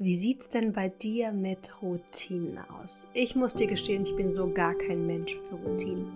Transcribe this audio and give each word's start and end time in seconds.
Wie 0.00 0.16
sieht's 0.16 0.48
denn 0.48 0.72
bei 0.72 0.88
dir 0.88 1.30
mit 1.30 1.80
Routinen 1.80 2.58
aus? 2.58 3.06
Ich 3.12 3.36
muss 3.36 3.54
dir 3.54 3.68
gestehen, 3.68 4.02
ich 4.02 4.16
bin 4.16 4.32
so 4.32 4.50
gar 4.52 4.74
kein 4.74 5.06
Mensch 5.06 5.36
für 5.48 5.54
Routinen. 5.54 6.08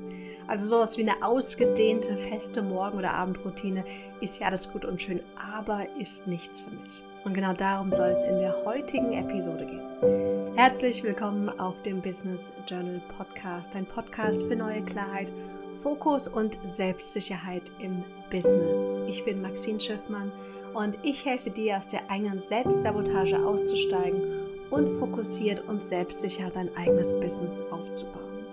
Also 0.49 0.67
sowas 0.67 0.99
wie 0.99 1.09
eine 1.09 1.23
ausgedehnte, 1.23 2.17
feste 2.17 2.61
Morgen- 2.61 2.99
oder 2.99 3.15
Abendroutine 3.15 3.85
ist 4.21 4.41
ja 4.41 4.49
alles 4.49 4.69
gut 4.69 4.85
und 4.85 5.01
schön, 5.01 5.21
aber 5.37 5.87
ist 5.97 6.27
nichts 6.27 6.59
für 6.59 6.71
mich. 6.71 7.03
Und 7.25 7.35
genau 7.35 7.53
darum 7.53 7.95
soll 7.95 8.09
es 8.09 8.25
in 8.25 8.41
der 8.41 8.65
heutigen 8.65 9.13
Episode 9.13 9.65
gehen. 9.65 10.57
Herzlich 10.57 11.05
willkommen 11.05 11.49
auf 11.61 11.81
dem 11.83 12.03
Business 12.03 12.53
Journal 12.67 13.01
Podcast, 13.17 13.77
ein 13.77 13.87
Podcast 13.87 14.43
für 14.43 14.57
neue 14.57 14.83
Klarheit, 14.83 15.33
Fokus 15.77 16.27
und 16.27 16.59
Selbstsicherheit 16.65 17.71
im 17.79 18.03
Business. 18.29 18.99
Ich 19.07 19.25
bin 19.25 19.41
Maxine 19.41 19.79
Schiffmann 19.79 20.33
und 20.79 20.97
ich 21.03 21.25
helfe 21.25 21.51
dir 21.51 21.77
aus 21.77 21.89
der 21.89 22.09
eigenen 22.09 22.41
Selbstsabotage 22.41 23.37
auszusteigen 23.45 24.23
und 24.71 24.87
fokussiert 25.01 25.67
und 25.67 25.83
selbstsicher 25.83 26.51
dein 26.51 26.75
eigenes 26.77 27.13
Business 27.19 27.63
aufzubauen. 27.73 28.47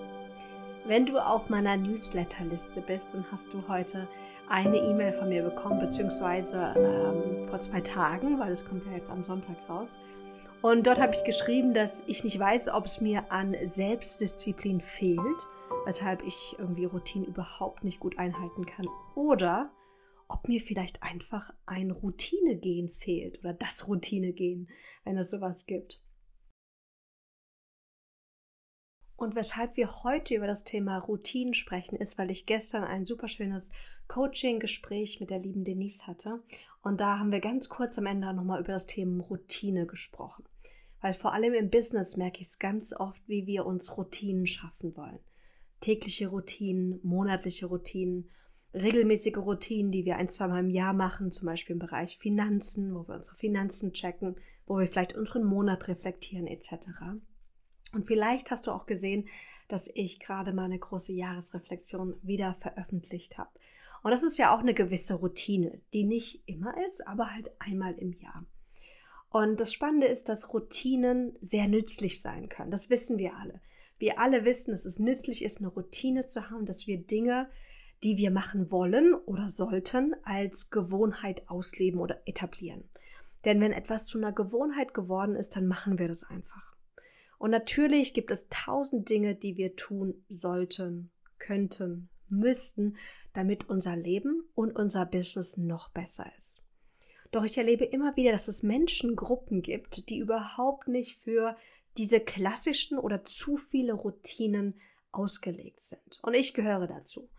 Wenn 0.86 1.06
du 1.06 1.20
auf 1.20 1.50
meiner 1.50 1.78
Newsletterliste 1.78 2.82
bist, 2.82 3.14
dann 3.14 3.26
hast 3.32 3.54
du 3.54 3.62
heute 3.68 4.08
eine 4.50 4.78
E-Mail 4.78 5.12
von 5.12 5.30
mir 5.30 5.44
bekommen, 5.44 5.80
beziehungsweise 5.80 6.74
ähm, 6.76 7.48
vor 7.48 7.60
zwei 7.60 7.82
Tagen, 7.82 8.40
weil 8.40 8.52
es 8.52 8.68
kommt 8.68 8.88
ja 8.88 8.94
jetzt 8.94 9.12
am 9.12 9.24
Sonntag 9.24 9.58
raus. 9.70 9.96
Und 10.64 10.88
dort 10.88 11.00
habe 11.00 11.14
ich 11.14 11.24
geschrieben, 11.26 11.76
dass 11.76 12.08
ich 12.08 12.24
nicht 12.24 12.40
weiß, 12.40 12.70
ob 12.70 12.88
es 12.88 13.02
mir 13.02 13.32
an 13.32 13.56
Selbstdisziplin 13.64 14.82
fehlt, 14.82 15.48
weshalb 15.86 16.24
ich 16.24 16.56
irgendwie 16.58 16.86
Routine 16.86 17.28
überhaupt 17.28 17.84
nicht 17.84 18.00
gut 18.00 18.18
einhalten 18.18 18.66
kann, 18.66 18.88
oder 19.14 19.70
ob 20.28 20.48
mir 20.48 20.62
vielleicht 20.62 21.04
einfach 21.04 21.54
ein 21.66 21.92
Routinegehen 21.92 22.90
fehlt 22.90 23.40
oder 23.40 23.54
das 23.54 23.88
Routinegehen, 23.88 24.70
wenn 25.04 25.18
es 25.18 25.30
sowas 25.30 25.66
gibt. 25.66 26.02
Und 29.18 29.36
weshalb 29.36 29.78
wir 29.78 30.04
heute 30.04 30.36
über 30.36 30.48
das 30.48 30.66
Thema 30.66 30.98
Routinen 30.98 31.54
sprechen, 31.54 31.96
ist, 31.96 32.18
weil 32.18 32.32
ich 32.32 32.46
gestern 32.46 32.84
ein 32.84 33.06
super 33.06 33.30
schönes 33.30 33.72
Coaching-Gespräch 34.08 35.20
mit 35.20 35.30
der 35.30 35.40
lieben 35.40 35.64
Denise 35.64 36.06
hatte. 36.06 36.44
Und 36.82 37.00
da 37.00 37.18
haben 37.18 37.32
wir 37.32 37.40
ganz 37.40 37.70
kurz 37.70 37.98
am 37.98 38.08
Ende 38.08 38.34
nochmal 38.34 38.60
über 38.60 38.74
das 38.74 38.88
Thema 38.88 39.24
Routine 39.24 39.86
gesprochen. 39.86 40.44
Weil 41.00 41.14
vor 41.14 41.34
allem 41.34 41.54
im 41.54 41.70
Business 41.70 42.18
merke 42.18 42.42
ich 42.42 42.48
es 42.48 42.60
ganz 42.60 42.94
oft, 42.94 43.26
wie 43.28 43.46
wir 43.46 43.66
uns 43.66 43.96
Routinen 43.98 44.48
schaffen 44.48 44.96
wollen. 44.98 45.20
Tägliche 45.80 46.28
Routinen, 46.28 47.00
monatliche 47.04 47.68
Routinen 47.68 48.30
regelmäßige 48.76 49.38
Routinen, 49.38 49.92
die 49.92 50.06
wir 50.06 50.18
ein, 50.18 50.30
zwei 50.30 50.48
Mal 50.48 50.60
im 50.60 50.70
Jahr 50.70 50.94
machen, 50.94 51.32
zum 51.32 51.48
Beispiel 51.48 51.74
im 51.74 51.80
Bereich 51.80 52.18
Finanzen, 52.18 52.94
wo 52.94 53.08
wir 53.08 53.16
unsere 53.16 53.36
Finanzen 53.36 53.94
checken, 53.94 54.36
wo 54.66 54.78
wir 54.78 54.88
vielleicht 54.88 55.16
unseren 55.16 55.46
Monat 55.46 55.88
reflektieren 55.88 56.48
etc. 56.48 56.90
Und 57.94 58.06
vielleicht 58.06 58.52
hast 58.52 58.68
du 58.68 58.72
auch 58.72 58.86
gesehen, 58.86 59.28
dass 59.68 59.90
ich 59.94 60.20
gerade 60.20 60.54
meine 60.54 60.78
große 60.78 61.14
Jahresreflexion 61.14 62.16
wieder 62.22 62.54
veröffentlicht 62.54 63.38
habe. 63.38 63.50
Und 64.04 64.12
das 64.12 64.24
ist 64.24 64.38
ja 64.38 64.54
auch 64.54 64.60
eine 64.60 64.76
gewisse 64.76 65.16
Routine, 65.16 65.82
die 65.94 66.04
nicht 66.04 66.44
immer 66.46 66.76
ist, 66.86 67.08
aber 67.08 67.34
halt 67.34 67.50
einmal 67.60 67.94
im 67.94 68.14
Jahr. 68.14 68.46
Und 69.30 69.60
das 69.60 69.74
Spannende 69.74 70.08
ist, 70.08 70.30
dass 70.30 70.54
Routinen 70.54 71.36
sehr 71.42 71.68
nützlich 71.68 72.22
sein 72.22 72.48
können. 72.48 72.72
Das 72.72 72.90
wissen 72.90 73.18
wir 73.18 73.36
alle. 73.36 73.62
Wir 73.98 74.20
alle 74.20 74.46
wissen, 74.46 74.72
dass 74.72 74.86
es 74.86 75.00
nützlich 75.00 75.44
ist, 75.44 75.60
eine 75.60 75.70
Routine 75.70 76.26
zu 76.26 76.50
haben, 76.50 76.66
dass 76.66 76.86
wir 76.86 76.98
Dinge 76.98 77.50
die 78.04 78.18
wir 78.18 78.32
machen 78.32 78.72
wollen 78.72 79.14
oder 79.14 79.50
sollten, 79.50 80.16
als 80.24 80.70
Gewohnheit 80.70 81.50
ausleben 81.50 82.00
oder 82.00 82.22
etablieren. 82.26 82.84
Denn 83.46 83.62
wenn 83.62 83.72
etwas 83.72 84.06
zu 84.06 84.18
einer 84.18 84.32
Gewohnheit 84.32 84.94
geworden 84.94 85.36
ist, 85.36 85.56
dann 85.56 85.68
machen 85.68 86.00
wir 86.00 86.08
das 86.08 86.24
einfach. 86.24 86.76
Und 87.38 87.52
natürlich 87.52 88.14
gibt 88.14 88.32
es 88.32 88.48
tausend 88.50 89.10
Dinge, 89.10 89.36
die 89.36 89.58
wir 89.58 89.76
tun 89.76 90.24
sollten, 90.30 91.12
könnten, 91.38 92.10
müssten, 92.30 92.96
damit 93.34 93.70
unser 93.70 93.96
Leben 93.96 94.44
und 94.56 94.76
unser 94.76 95.06
Business 95.06 95.58
noch 95.58 95.90
besser 95.90 96.26
ist. 96.38 96.64
Doch 97.32 97.44
ich 97.44 97.58
erlebe 97.58 97.84
immer 97.86 98.16
wieder, 98.16 98.32
dass 98.32 98.48
es 98.48 98.64
Menschengruppen 98.64 99.62
gibt, 99.62 100.10
die 100.10 100.20
überhaupt 100.20 100.88
nicht 100.88 101.18
für 101.18 101.56
diese 101.98 102.20
klassischen 102.20 102.98
oder 102.98 103.24
zu 103.24 103.58
viele 103.58 103.94
Routinen 103.94 104.80
ausgelegt 105.12 105.82
sind. 105.82 106.20
Und 106.24 106.34
ich 106.34 106.54
gehöre 106.54 106.88
dazu. 106.88 107.30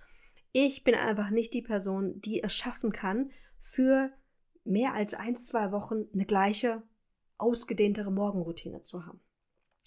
Ich 0.58 0.84
bin 0.84 0.94
einfach 0.94 1.28
nicht 1.28 1.52
die 1.52 1.60
Person, 1.60 2.18
die 2.22 2.42
es 2.42 2.54
schaffen 2.54 2.90
kann, 2.90 3.30
für 3.60 4.10
mehr 4.64 4.94
als 4.94 5.12
ein, 5.12 5.36
zwei 5.36 5.70
Wochen 5.70 6.06
eine 6.14 6.24
gleiche, 6.24 6.82
ausgedehntere 7.36 8.10
Morgenroutine 8.10 8.80
zu 8.80 9.04
haben. 9.04 9.20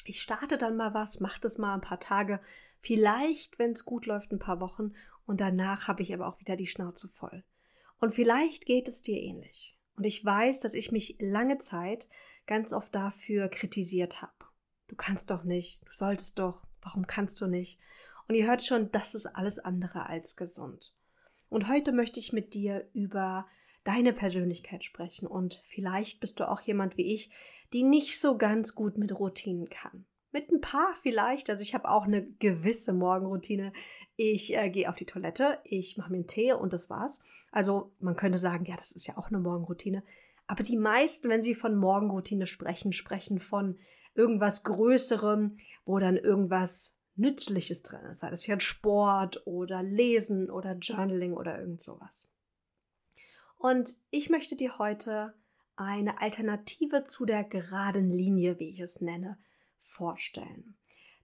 Ich 0.05 0.21
starte 0.21 0.59
dann 0.59 0.77
mal 0.77 0.93
was, 0.93 1.21
mache 1.21 1.41
das 1.41 1.57
mal 1.57 1.73
ein 1.73 1.81
paar 1.81 1.99
Tage, 1.99 2.39
vielleicht, 2.81 3.57
wenn 3.57 3.71
es 3.71 3.83
gut 3.83 4.05
läuft, 4.05 4.31
ein 4.31 4.37
paar 4.37 4.59
Wochen 4.59 4.93
und 5.25 5.41
danach 5.41 5.87
habe 5.87 6.03
ich 6.03 6.13
aber 6.13 6.27
auch 6.27 6.39
wieder 6.39 6.55
die 6.55 6.67
Schnauze 6.67 7.07
voll. 7.07 7.43
Und 7.99 8.13
vielleicht 8.13 8.67
geht 8.67 8.87
es 8.87 9.01
dir 9.01 9.19
ähnlich. 9.19 9.75
Und 9.95 10.03
ich 10.03 10.23
weiß, 10.23 10.59
dass 10.59 10.75
ich 10.75 10.91
mich 10.91 11.15
lange 11.17 11.57
Zeit 11.57 12.07
ganz 12.45 12.73
oft 12.73 12.93
dafür 12.93 13.47
kritisiert 13.47 14.21
habe. 14.21 14.45
Du 14.87 14.95
kannst 14.95 15.31
doch 15.31 15.43
nicht, 15.43 15.81
du 15.87 15.93
solltest 15.93 16.37
doch, 16.37 16.67
warum 16.83 17.07
kannst 17.07 17.41
du 17.41 17.47
nicht? 17.47 17.79
Und 18.29 18.35
ihr 18.35 18.45
hört 18.45 18.63
schon, 18.63 18.91
das 18.91 19.15
ist 19.15 19.25
alles 19.25 19.57
andere 19.57 20.05
als 20.05 20.35
gesund. 20.35 20.93
Und 21.49 21.67
heute 21.67 21.91
möchte 21.91 22.19
ich 22.19 22.31
mit 22.31 22.53
dir 22.53 22.87
über 22.93 23.47
deine 23.83 24.13
Persönlichkeit 24.13 24.83
sprechen. 24.83 25.25
Und 25.25 25.63
vielleicht 25.65 26.19
bist 26.19 26.39
du 26.39 26.47
auch 26.47 26.61
jemand 26.61 26.95
wie 26.95 27.11
ich, 27.11 27.31
die 27.73 27.81
nicht 27.81 28.21
so 28.21 28.37
ganz 28.37 28.75
gut 28.75 28.99
mit 28.99 29.19
Routinen 29.19 29.67
kann. 29.67 30.05
Mit 30.31 30.51
ein 30.51 30.61
paar 30.61 30.93
vielleicht. 31.01 31.49
Also 31.49 31.63
ich 31.63 31.73
habe 31.73 31.89
auch 31.89 32.05
eine 32.05 32.23
gewisse 32.23 32.93
Morgenroutine. 32.93 33.73
Ich 34.15 34.55
äh, 34.55 34.69
gehe 34.69 34.87
auf 34.89 34.95
die 34.95 35.07
Toilette, 35.07 35.57
ich 35.63 35.97
mache 35.97 36.11
mir 36.11 36.17
einen 36.17 36.27
Tee 36.27 36.53
und 36.53 36.71
das 36.71 36.87
war's. 36.87 37.23
Also 37.51 37.93
man 37.99 38.15
könnte 38.15 38.37
sagen, 38.37 38.65
ja, 38.65 38.75
das 38.75 38.91
ist 38.91 39.07
ja 39.07 39.17
auch 39.17 39.29
eine 39.29 39.39
Morgenroutine. 39.39 40.03
Aber 40.45 40.61
die 40.61 40.77
meisten, 40.77 41.29
wenn 41.29 41.41
sie 41.41 41.55
von 41.55 41.75
Morgenroutine 41.75 42.45
sprechen, 42.45 42.93
sprechen 42.93 43.39
von 43.39 43.79
irgendwas 44.13 44.63
Größerem, 44.63 45.57
wo 45.83 45.97
dann 45.97 46.15
irgendwas 46.15 46.98
Nützliches 47.19 47.83
drin 47.83 48.05
ist, 48.09 48.19
sei 48.19 48.29
das 48.29 48.47
jetzt 48.47 48.63
Sport 48.63 49.45
oder 49.45 49.83
Lesen 49.83 50.49
oder 50.49 50.73
Journaling 50.73 51.33
oder 51.33 51.59
irgend 51.59 51.83
sowas. 51.83 52.27
Und 53.57 53.93
ich 54.09 54.29
möchte 54.29 54.55
dir 54.55 54.79
heute 54.79 55.33
eine 55.75 56.21
Alternative 56.21 57.03
zu 57.03 57.25
der 57.25 57.43
geraden 57.43 58.11
Linie, 58.11 58.59
wie 58.59 58.69
ich 58.69 58.79
es 58.79 59.01
nenne, 59.01 59.37
vorstellen. 59.79 60.75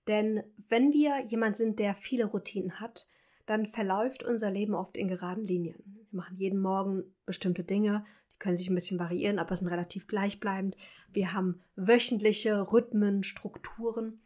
Denn 0.08 0.44
wenn 0.70 0.92
wir 0.92 1.24
jemand 1.26 1.56
sind, 1.56 1.80
der 1.80 1.96
viele 1.96 2.26
Routinen 2.26 2.80
hat, 2.80 3.08
dann 3.46 3.66
verläuft 3.66 4.24
unser 4.24 4.52
Leben 4.52 4.76
oft 4.76 4.98
in 4.98 5.08
geraden 5.08 5.44
Linien. 5.44 5.82
Wir 5.86 6.18
machen 6.20 6.38
jeden 6.38 6.60
Morgen 6.60 7.04
bestimmte 7.26 7.64
Dinge, 7.64 8.06
die 8.34 8.40
können 8.40 8.58
sich 8.58 8.70
ein 8.70 8.76
bisschen 8.76 9.00
variieren, 9.00 9.40
aber 9.40 9.56
sind 9.56 9.68
relativ 9.68 10.08
gleichbleibend. 10.08 10.76
Wir 11.12 11.34
haben 11.34 11.62
wöchentliche 11.76 12.72
Rhythmen, 12.72 13.24
Strukturen 13.24 14.22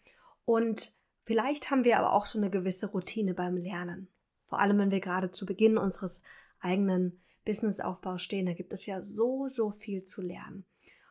und 0.46 0.99
Vielleicht 1.30 1.70
haben 1.70 1.84
wir 1.84 2.00
aber 2.00 2.14
auch 2.14 2.26
so 2.26 2.40
eine 2.40 2.50
gewisse 2.50 2.88
Routine 2.88 3.36
beim 3.36 3.56
Lernen. 3.56 4.08
Vor 4.48 4.60
allem, 4.60 4.80
wenn 4.80 4.90
wir 4.90 5.00
gerade 5.00 5.30
zu 5.30 5.46
Beginn 5.46 5.78
unseres 5.78 6.24
eigenen 6.60 7.22
Businessaufbaus 7.46 8.24
stehen, 8.24 8.48
da 8.48 8.54
gibt 8.54 8.74
es 8.74 8.88
ja 8.88 9.04
so, 9.04 9.48
so 9.48 9.70
viel 9.70 10.04
zu 10.04 10.24
lernen. 10.24 10.66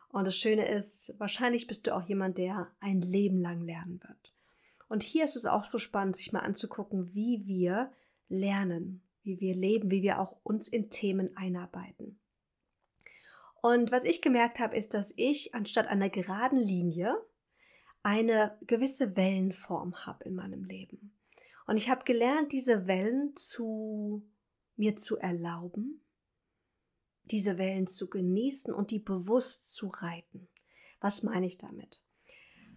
Und 0.09 0.27
das 0.27 0.35
Schöne 0.35 0.67
ist, 0.67 1.15
wahrscheinlich 1.19 1.67
bist 1.67 1.87
du 1.87 1.95
auch 1.95 2.01
jemand, 2.01 2.37
der 2.37 2.67
ein 2.81 2.99
Leben 2.99 3.39
lang 3.39 3.61
lernen 3.61 4.03
wird. 4.05 4.33
Und 4.89 5.03
hier 5.03 5.23
ist 5.23 5.37
es 5.37 5.45
auch 5.45 5.63
so 5.63 5.79
spannend, 5.79 6.17
sich 6.17 6.33
mal 6.33 6.41
anzugucken, 6.41 7.13
wie 7.13 7.47
wir 7.47 7.89
lernen, 8.27 9.01
wie 9.23 9.39
wir 9.39 9.55
leben, 9.55 9.89
wie 9.89 10.01
wir 10.01 10.19
auch 10.19 10.35
uns 10.43 10.67
in 10.67 10.89
Themen 10.89 11.37
einarbeiten. 11.37 12.19
Und 13.61 13.93
was 13.93 14.03
ich 14.03 14.21
gemerkt 14.21 14.59
habe, 14.59 14.75
ist, 14.75 14.93
dass 14.93 15.13
ich 15.15 15.55
anstatt 15.55 15.87
einer 15.87 16.09
geraden 16.09 16.59
Linie 16.59 17.15
eine 18.03 18.57
gewisse 18.61 19.15
Wellenform 19.15 20.05
habe 20.05 20.25
in 20.25 20.35
meinem 20.35 20.63
Leben. 20.63 21.13
Und 21.67 21.77
ich 21.77 21.89
habe 21.89 22.05
gelernt, 22.05 22.51
diese 22.51 22.87
Wellen 22.87 23.35
zu 23.35 24.27
mir 24.75 24.95
zu 24.95 25.17
erlauben, 25.17 26.01
diese 27.25 27.57
Wellen 27.57 27.85
zu 27.85 28.09
genießen 28.09 28.73
und 28.73 28.91
die 28.91 28.99
bewusst 28.99 29.73
zu 29.73 29.87
reiten. 29.87 30.47
Was 30.99 31.21
meine 31.21 31.45
ich 31.45 31.57
damit? 31.57 32.01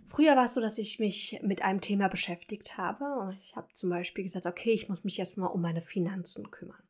Früher 0.07 0.37
war 0.37 0.45
es 0.45 0.55
so, 0.55 0.61
dass 0.61 0.77
ich 0.77 0.99
mich 0.99 1.41
mit 1.43 1.63
einem 1.63 1.81
Thema 1.81 2.09
beschäftigt 2.09 2.77
habe. 2.77 3.39
Ich 3.41 3.57
habe 3.57 3.73
zum 3.73 3.89
Beispiel 3.89 4.25
gesagt, 4.25 4.45
okay, 4.45 4.73
ich 4.73 4.89
muss 4.89 5.05
mich 5.05 5.19
erstmal 5.19 5.51
um 5.51 5.63
meine 5.63 5.81
Finanzen 5.81 6.51
kümmern. 6.51 6.83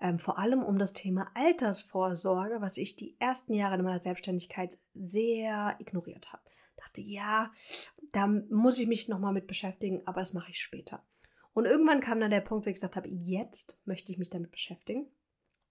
Ähm, 0.00 0.18
vor 0.18 0.38
allem 0.38 0.62
um 0.62 0.78
das 0.78 0.92
Thema 0.92 1.30
Altersvorsorge, 1.34 2.60
was 2.60 2.76
ich 2.78 2.96
die 2.96 3.16
ersten 3.20 3.52
Jahre 3.52 3.76
in 3.76 3.84
meiner 3.84 4.00
Selbstständigkeit 4.00 4.78
sehr 4.94 5.76
ignoriert 5.78 6.32
habe 6.32 6.42
dachte, 6.78 7.00
ja, 7.00 7.52
da 8.12 8.26
muss 8.26 8.78
ich 8.78 8.86
mich 8.86 9.08
nochmal 9.08 9.32
mit 9.32 9.46
beschäftigen, 9.46 10.02
aber 10.06 10.20
das 10.20 10.32
mache 10.32 10.50
ich 10.50 10.60
später. 10.60 11.04
Und 11.52 11.64
irgendwann 11.64 12.00
kam 12.00 12.20
dann 12.20 12.30
der 12.30 12.40
Punkt, 12.40 12.66
wo 12.66 12.70
ich 12.70 12.74
gesagt 12.74 12.96
habe, 12.96 13.08
jetzt 13.08 13.80
möchte 13.84 14.12
ich 14.12 14.18
mich 14.18 14.30
damit 14.30 14.50
beschäftigen. 14.50 15.10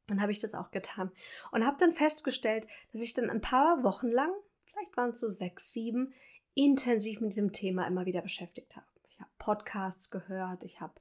Dann 0.07 0.21
habe 0.21 0.31
ich 0.31 0.39
das 0.39 0.54
auch 0.54 0.71
getan 0.71 1.12
und 1.51 1.65
habe 1.65 1.77
dann 1.80 1.92
festgestellt, 1.92 2.68
dass 2.92 3.01
ich 3.01 3.13
dann 3.13 3.30
ein 3.30 3.42
paar 3.42 3.83
Wochen 3.83 4.07
lang, 4.07 4.31
vielleicht 4.62 4.95
waren 4.95 5.09
es 5.12 5.19
so 5.19 5.30
sechs, 5.30 5.71
sieben, 5.71 6.13
intensiv 6.54 7.19
mit 7.21 7.31
diesem 7.31 7.51
Thema 7.51 7.86
immer 7.88 8.06
wieder 8.06 8.21
beschäftigt 8.21 8.75
habe. 8.75 8.86
Ich 9.10 9.19
habe 9.19 9.30
Podcasts 9.38 10.10
gehört, 10.10 10.63
ich 10.63 10.81
habe 10.81 10.94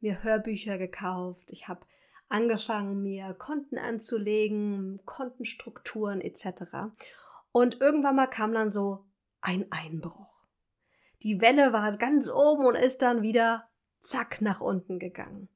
mir 0.00 0.22
Hörbücher 0.22 0.78
gekauft, 0.78 1.50
ich 1.50 1.68
habe 1.68 1.86
angefangen, 2.28 3.02
mir 3.02 3.34
Konten 3.34 3.78
anzulegen, 3.78 5.00
Kontenstrukturen 5.04 6.20
etc. 6.20 6.94
Und 7.52 7.80
irgendwann 7.80 8.16
mal 8.16 8.26
kam 8.26 8.52
dann 8.52 8.72
so 8.72 9.04
ein 9.44 9.70
Einbruch. 9.70 10.42
Die 11.22 11.40
Welle 11.40 11.72
war 11.72 11.96
ganz 11.96 12.28
oben 12.28 12.66
und 12.66 12.74
ist 12.74 13.02
dann 13.02 13.22
wieder 13.22 13.68
zack 14.00 14.40
nach 14.40 14.60
unten 14.60 14.98
gegangen. 14.98 15.48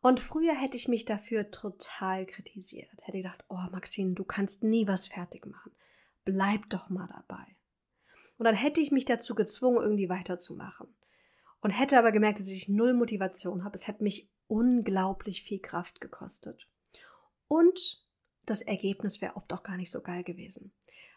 Und 0.00 0.20
früher 0.20 0.54
hätte 0.54 0.76
ich 0.76 0.88
mich 0.88 1.06
dafür 1.06 1.50
total 1.50 2.26
kritisiert. 2.26 2.90
Hätte 3.00 3.18
gedacht, 3.18 3.42
oh 3.48 3.62
Maxine, 3.72 4.12
du 4.12 4.24
kannst 4.24 4.62
nie 4.62 4.86
was 4.86 5.08
fertig 5.08 5.46
machen. 5.46 5.72
Bleib 6.24 6.68
doch 6.68 6.90
mal 6.90 7.08
dabei. 7.08 7.44
Und 8.36 8.44
dann 8.44 8.54
hätte 8.54 8.82
ich 8.82 8.90
mich 8.90 9.06
dazu 9.06 9.34
gezwungen, 9.34 9.82
irgendwie 9.82 10.10
weiterzumachen. 10.10 10.94
Und 11.60 11.70
hätte 11.70 11.98
aber 11.98 12.12
gemerkt, 12.12 12.40
dass 12.40 12.48
ich 12.48 12.68
null 12.68 12.92
Motivation 12.92 13.64
habe. 13.64 13.78
Es 13.78 13.86
hätte 13.86 14.02
mich 14.02 14.28
unglaublich 14.46 15.42
viel 15.42 15.60
Kraft 15.60 16.02
gekostet. 16.02 16.68
Und 17.48 18.03
das 18.46 18.62
Ergebnis 18.62 19.20
wäre 19.20 19.36
oft 19.36 19.52
auch 19.52 19.62
gar 19.62 19.76
nicht 19.76 19.90
so 19.90 20.00
geil 20.00 20.24
gewesen. 20.24 20.72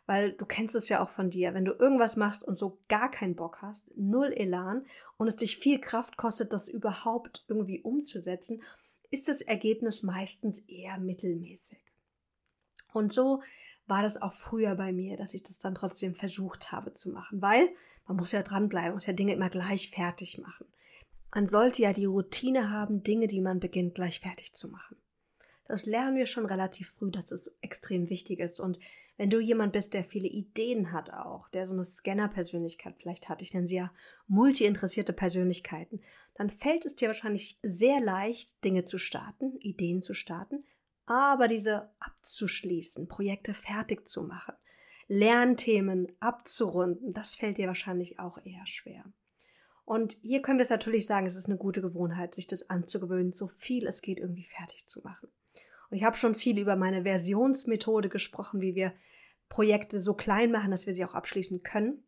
Weil 0.05 0.31
du 0.31 0.45
kennst 0.45 0.75
es 0.75 0.87
ja 0.87 1.03
auch 1.03 1.09
von 1.09 1.29
dir, 1.29 1.53
wenn 1.53 1.65
du 1.65 1.73
irgendwas 1.73 2.15
machst 2.15 2.43
und 2.43 2.57
so 2.57 2.79
gar 2.87 3.11
keinen 3.11 3.35
Bock 3.35 3.61
hast, 3.61 3.85
null 3.95 4.31
Elan 4.33 4.85
und 5.17 5.27
es 5.27 5.35
dich 5.35 5.57
viel 5.57 5.79
Kraft 5.81 6.15
kostet, 6.17 6.53
das 6.53 6.69
überhaupt 6.69 7.45
irgendwie 7.47 7.81
umzusetzen, 7.81 8.63
ist 9.09 9.27
das 9.27 9.41
Ergebnis 9.41 10.03
meistens 10.03 10.59
eher 10.59 10.97
mittelmäßig. 10.97 11.79
Und 12.93 13.11
so 13.11 13.41
war 13.85 14.01
das 14.03 14.21
auch 14.21 14.33
früher 14.33 14.75
bei 14.75 14.91
mir, 14.91 15.17
dass 15.17 15.33
ich 15.33 15.43
das 15.43 15.59
dann 15.59 15.75
trotzdem 15.75 16.13
versucht 16.13 16.71
habe 16.71 16.93
zu 16.93 17.09
machen, 17.09 17.41
weil 17.41 17.69
man 18.05 18.17
muss 18.17 18.31
ja 18.31 18.43
dranbleiben, 18.43 18.93
muss 18.93 19.05
ja 19.05 19.13
Dinge 19.13 19.33
immer 19.33 19.49
gleich 19.49 19.89
fertig 19.89 20.37
machen. 20.37 20.67
Man 21.33 21.47
sollte 21.47 21.81
ja 21.81 21.93
die 21.93 22.05
Routine 22.05 22.71
haben, 22.71 23.03
Dinge, 23.03 23.27
die 23.27 23.41
man 23.41 23.59
beginnt, 23.59 23.95
gleich 23.95 24.19
fertig 24.19 24.53
zu 24.53 24.69
machen. 24.69 24.97
Das 25.67 25.85
lernen 25.85 26.15
wir 26.15 26.25
schon 26.25 26.45
relativ 26.45 26.89
früh, 26.91 27.11
dass 27.11 27.31
es 27.31 27.53
extrem 27.61 28.09
wichtig 28.09 28.39
ist. 28.39 28.59
Und 28.59 28.79
wenn 29.17 29.29
du 29.29 29.39
jemand 29.39 29.73
bist, 29.73 29.93
der 29.93 30.03
viele 30.03 30.27
Ideen 30.27 30.93
hat 30.93 31.11
auch, 31.11 31.49
der 31.49 31.65
so 31.65 31.73
eine 31.73 31.83
Scanner-Persönlichkeit 31.83 32.95
vielleicht 32.97 33.27
hat, 33.27 33.41
ich 33.41 33.53
nenne 33.53 33.67
sie 33.67 33.75
ja 33.75 33.91
multi-interessierte 34.27 35.11
Persönlichkeiten, 35.11 36.01
dann 36.35 36.49
fällt 36.49 36.85
es 36.85 36.95
dir 36.95 37.09
wahrscheinlich 37.09 37.57
sehr 37.63 37.99
leicht, 37.99 38.63
Dinge 38.63 38.85
zu 38.85 38.97
starten, 38.97 39.57
Ideen 39.57 40.01
zu 40.01 40.13
starten, 40.13 40.63
aber 41.05 41.47
diese 41.47 41.89
abzuschließen, 41.99 43.07
Projekte 43.07 43.53
fertig 43.53 44.07
zu 44.07 44.23
machen, 44.23 44.55
Lernthemen 45.07 46.11
abzurunden, 46.19 47.11
das 47.11 47.35
fällt 47.35 47.57
dir 47.57 47.67
wahrscheinlich 47.67 48.19
auch 48.19 48.37
eher 48.45 48.65
schwer. 48.67 49.03
Und 49.83 50.17
hier 50.21 50.41
können 50.41 50.59
wir 50.59 50.63
es 50.63 50.69
natürlich 50.69 51.05
sagen, 51.05 51.25
es 51.25 51.35
ist 51.35 51.47
eine 51.47 51.57
gute 51.57 51.81
Gewohnheit, 51.81 52.35
sich 52.35 52.45
das 52.45 52.69
anzugewöhnen, 52.69 53.31
so 53.31 53.47
viel 53.47 53.87
es 53.87 54.01
geht 54.01 54.19
irgendwie 54.19 54.43
fertig 54.43 54.85
zu 54.85 55.01
machen. 55.01 55.29
Und 55.89 55.97
ich 55.97 56.03
habe 56.03 56.17
schon 56.17 56.35
viel 56.35 56.59
über 56.59 56.75
meine 56.75 57.03
Versionsmethode 57.03 58.09
gesprochen, 58.09 58.61
wie 58.61 58.75
wir 58.75 58.93
Projekte 59.49 59.99
so 59.99 60.13
klein 60.13 60.51
machen, 60.51 60.71
dass 60.71 60.85
wir 60.85 60.93
sie 60.93 61.05
auch 61.05 61.13
abschließen 61.13 61.63
können. 61.63 62.03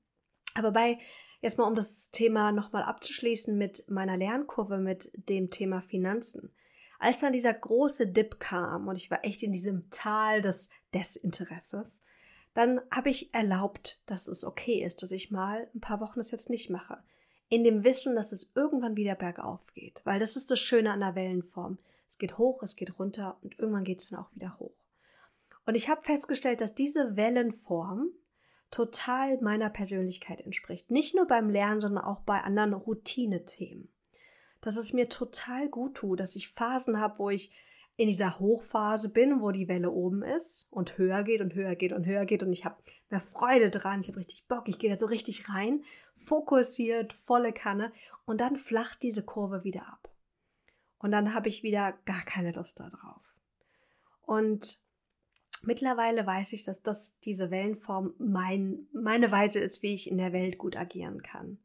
Aber 0.54 0.72
bei 0.72 0.98
erstmal 1.42 1.68
um 1.68 1.76
das 1.76 2.12
Thema 2.12 2.52
nochmal 2.52 2.84
abzuschließen 2.84 3.58
mit 3.58 3.86
meiner 3.90 4.18
Lernkurve 4.18 4.78
mit 4.78 5.12
dem 5.14 5.50
Thema 5.50 5.82
Finanzen. 5.82 6.54
Als 7.00 7.22
dann 7.22 7.32
dieser 7.32 7.54
große 7.54 8.08
Dip 8.08 8.40
kam 8.40 8.90
und 8.90 8.98
ich 8.98 9.10
war 9.10 9.24
echt 9.24 9.42
in 9.42 9.54
diesem 9.54 9.90
Tal 9.90 10.42
des 10.42 10.70
Desinteresses, 10.94 12.02
dann 12.54 12.82
habe 12.92 13.10
ich 13.10 13.34
erlaubt, 13.34 14.02
dass 14.06 14.28
es 14.28 14.44
okay 14.44 14.84
ist, 14.84 15.02
dass 15.02 15.12
ich 15.12 15.32
mal 15.32 15.70
ein 15.74 15.80
paar 15.80 16.02
Wochen 16.02 16.20
das 16.20 16.32
jetzt 16.32 16.50
nicht 16.50 16.70
mache. 16.70 16.98
In 17.48 17.64
dem 17.64 17.84
Wissen, 17.84 18.16
dass 18.16 18.34
es 18.34 18.52
irgendwann 18.54 18.98
wieder 18.98 19.16
bergauf 19.16 19.74
geht. 19.74 20.02
Weil 20.04 20.20
das 20.20 20.36
ist 20.36 20.52
das 20.52 20.60
Schöne 20.60 20.92
an 20.92 21.00
der 21.00 21.16
Wellenform. 21.16 21.78
Es 22.10 22.18
geht 22.18 22.38
hoch, 22.38 22.64
es 22.64 22.76
geht 22.76 23.00
runter 23.00 23.38
und 23.42 23.58
irgendwann 23.60 23.84
geht 23.84 24.00
es 24.00 24.10
dann 24.10 24.20
auch 24.20 24.34
wieder 24.34 24.58
hoch. 24.60 24.76
Und 25.66 25.76
ich 25.76 25.90
habe 25.90 26.02
festgestellt, 26.04 26.62
dass 26.62 26.76
diese 26.76 27.16
Wellenform 27.16 28.12
total 28.72 29.40
meiner 29.42 29.70
Persönlichkeit 29.70 30.42
entspricht. 30.42 30.92
Nicht 30.92 31.16
nur 31.16 31.28
beim 31.28 31.50
Lernen, 31.50 31.82
sondern 31.82 32.04
auch 32.04 32.22
bei 32.22 32.42
anderen 32.42 32.74
Routinethemen. 32.74 33.90
Dass 34.62 34.78
es 34.78 34.94
mir 34.94 35.10
total 35.10 35.70
gut 35.70 35.96
tut, 35.96 36.20
dass 36.20 36.36
ich 36.36 36.50
Phasen 36.50 37.00
habe, 37.00 37.20
wo 37.20 37.30
ich 37.30 37.52
in 38.00 38.08
dieser 38.08 38.40
Hochphase 38.40 39.10
bin, 39.10 39.42
wo 39.42 39.52
die 39.52 39.68
Welle 39.68 39.92
oben 39.92 40.24
ist 40.24 40.70
und 40.72 40.98
höher 40.98 41.24
geht 41.24 41.42
und 41.42 41.54
höher 41.54 41.76
geht 41.76 41.92
und 41.92 42.06
höher 42.06 42.26
geht 42.26 42.44
und 42.44 42.54
ich 42.54 42.64
habe 42.64 42.78
mehr 43.10 43.20
Freude 43.20 43.70
dran, 43.70 44.00
ich 44.00 44.08
habe 44.08 44.20
richtig 44.20 44.48
Bock, 44.48 44.70
ich 44.70 44.80
gehe 44.80 44.90
da 44.90 44.96
so 44.96 45.06
richtig 45.06 45.50
rein, 45.50 45.84
fokussiert, 46.16 47.12
volle 47.12 47.52
Kanne 47.52 47.92
und 48.26 48.40
dann 48.40 48.56
flacht 48.56 49.04
diese 49.04 49.22
Kurve 49.22 49.66
wieder 49.66 49.82
ab. 49.82 50.09
Und 51.00 51.12
dann 51.12 51.34
habe 51.34 51.50
ich 51.50 51.64
wieder 51.64 51.94
gar 52.06 52.22
keine 52.22 52.52
Lust 52.52 52.80
darauf. 52.80 53.22
Und 54.22 54.80
mittlerweile 55.64 56.26
weiß 56.26 56.54
ich, 56.54 56.64
dass 56.64 56.84
das 56.84 57.20
diese 57.22 57.52
Wellenform 57.52 58.14
mein, 58.20 58.88
meine 58.94 59.32
Weise 59.32 59.60
ist, 59.60 59.82
wie 59.82 59.94
ich 59.96 60.10
in 60.10 60.18
der 60.18 60.34
Welt 60.34 60.58
gut 60.58 60.76
agieren 60.76 61.24
kann. 61.24 61.58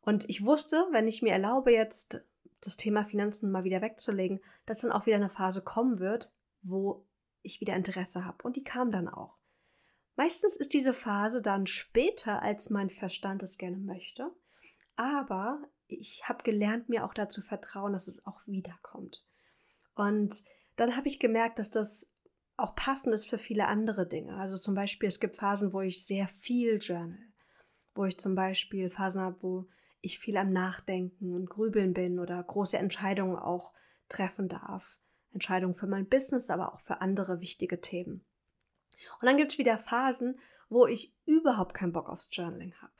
Und 0.00 0.28
ich 0.28 0.44
wusste, 0.44 0.86
wenn 0.90 1.06
ich 1.06 1.22
mir 1.22 1.32
erlaube, 1.32 1.72
jetzt 1.72 2.24
das 2.60 2.76
Thema 2.76 3.04
Finanzen 3.04 3.50
mal 3.50 3.64
wieder 3.64 3.82
wegzulegen, 3.82 4.40
dass 4.64 4.80
dann 4.80 4.92
auch 4.92 5.06
wieder 5.06 5.16
eine 5.16 5.28
Phase 5.28 5.60
kommen 5.60 5.98
wird, 5.98 6.32
wo 6.62 7.04
ich 7.42 7.60
wieder 7.60 7.76
Interesse 7.76 8.24
habe. 8.24 8.42
Und 8.42 8.56
die 8.56 8.64
kam 8.64 8.90
dann 8.90 9.08
auch. 9.08 9.36
Meistens 10.16 10.56
ist 10.56 10.72
diese 10.72 10.92
Phase 10.92 11.42
dann 11.42 11.66
später, 11.66 12.42
als 12.42 12.70
mein 12.70 12.88
Verstand 12.88 13.42
es 13.42 13.58
gerne 13.58 13.76
möchte. 13.76 14.30
Aber 14.96 15.62
ich 15.88 16.28
habe 16.28 16.42
gelernt, 16.42 16.88
mir 16.88 17.04
auch 17.04 17.14
dazu 17.14 17.40
vertrauen, 17.40 17.92
dass 17.92 18.08
es 18.08 18.26
auch 18.26 18.46
wiederkommt. 18.46 19.24
Und 19.94 20.44
dann 20.76 20.96
habe 20.96 21.08
ich 21.08 21.18
gemerkt, 21.18 21.58
dass 21.58 21.70
das 21.70 22.12
auch 22.56 22.74
passend 22.74 23.14
ist 23.14 23.28
für 23.28 23.38
viele 23.38 23.66
andere 23.66 24.06
Dinge. 24.06 24.36
Also 24.36 24.58
zum 24.58 24.74
Beispiel, 24.74 25.08
es 25.08 25.20
gibt 25.20 25.36
Phasen, 25.36 25.72
wo 25.72 25.80
ich 25.80 26.06
sehr 26.06 26.26
viel 26.26 26.78
journal, 26.78 27.18
wo 27.94 28.04
ich 28.04 28.18
zum 28.18 28.34
Beispiel 28.34 28.90
Phasen 28.90 29.20
habe, 29.20 29.42
wo 29.42 29.68
ich 30.00 30.18
viel 30.18 30.36
am 30.36 30.52
Nachdenken 30.52 31.34
und 31.34 31.50
Grübeln 31.50 31.92
bin 31.92 32.18
oder 32.18 32.42
große 32.42 32.78
Entscheidungen 32.78 33.36
auch 33.36 33.72
treffen 34.08 34.48
darf. 34.48 34.98
Entscheidungen 35.32 35.74
für 35.74 35.86
mein 35.86 36.08
Business, 36.08 36.48
aber 36.48 36.72
auch 36.72 36.80
für 36.80 37.00
andere 37.00 37.40
wichtige 37.40 37.80
Themen. 37.80 38.24
Und 39.20 39.26
dann 39.26 39.36
gibt 39.36 39.52
es 39.52 39.58
wieder 39.58 39.76
Phasen, 39.76 40.38
wo 40.68 40.86
ich 40.86 41.14
überhaupt 41.26 41.74
keinen 41.74 41.92
Bock 41.92 42.08
aufs 42.08 42.28
Journaling 42.32 42.74
habe. 42.80 42.92